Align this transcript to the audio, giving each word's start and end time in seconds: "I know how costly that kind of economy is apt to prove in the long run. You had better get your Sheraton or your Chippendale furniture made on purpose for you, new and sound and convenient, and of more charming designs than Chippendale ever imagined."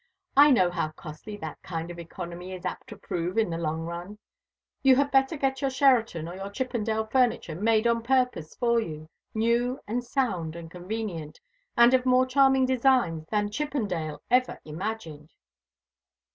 "I 0.35 0.49
know 0.49 0.71
how 0.71 0.89
costly 0.93 1.37
that 1.37 1.61
kind 1.61 1.91
of 1.91 1.99
economy 1.99 2.53
is 2.53 2.65
apt 2.65 2.87
to 2.89 2.97
prove 2.97 3.37
in 3.37 3.51
the 3.51 3.59
long 3.59 3.81
run. 3.85 4.17
You 4.81 4.95
had 4.95 5.11
better 5.11 5.37
get 5.37 5.61
your 5.61 5.69
Sheraton 5.69 6.27
or 6.27 6.33
your 6.33 6.49
Chippendale 6.49 7.05
furniture 7.05 7.53
made 7.53 7.85
on 7.85 8.01
purpose 8.01 8.55
for 8.55 8.79
you, 8.79 9.09
new 9.35 9.79
and 9.87 10.03
sound 10.03 10.55
and 10.55 10.71
convenient, 10.71 11.39
and 11.77 11.93
of 11.93 12.07
more 12.07 12.25
charming 12.25 12.65
designs 12.65 13.27
than 13.29 13.51
Chippendale 13.51 14.23
ever 14.31 14.59
imagined." 14.65 15.35